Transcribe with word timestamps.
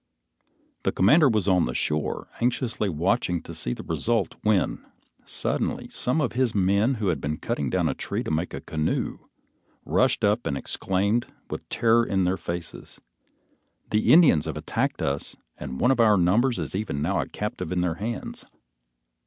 The 0.81 0.91
commander 0.91 1.29
was 1.29 1.47
on 1.47 1.65
the 1.65 1.75
shore, 1.75 2.27
anxiously 2.41 2.89
watching 2.89 3.39
to 3.43 3.53
see 3.53 3.75
the 3.75 3.83
result, 3.83 4.33
when, 4.41 4.83
suddenly, 5.25 5.89
some 5.89 6.21
of 6.21 6.31
his 6.33 6.55
men 6.55 6.95
who 6.95 7.09
had 7.09 7.21
been 7.21 7.37
cutting 7.37 7.69
down 7.69 7.87
a 7.87 7.93
tree 7.93 8.23
to 8.23 8.31
make 8.31 8.51
a 8.55 8.61
canoe, 8.61 9.19
rushed 9.85 10.23
up 10.23 10.47
and 10.47 10.57
exclaimed, 10.57 11.27
with 11.51 11.69
terror 11.69 12.03
in 12.03 12.23
their 12.23 12.37
faces, 12.37 12.99
"The 13.91 14.11
Indians 14.11 14.45
have 14.45 14.57
attacked 14.57 15.03
us 15.03 15.35
and 15.59 15.79
one 15.79 15.91
of 15.91 15.99
our 15.99 16.17
number 16.17 16.49
is 16.49 16.73
even 16.75 17.03
now 17.03 17.21
a 17.21 17.29
captive 17.29 17.71
in 17.71 17.81
their 17.81 17.93
hands." 18.01 18.43